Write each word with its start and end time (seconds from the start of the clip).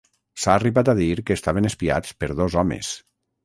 S'ha 0.43 0.55
arribat 0.59 0.89
a 0.93 0.95
dir 1.01 1.11
que 1.29 1.39
estaven 1.41 1.71
espiats 1.73 2.19
per 2.25 2.33
dos 2.43 2.61
homes. 2.65 2.95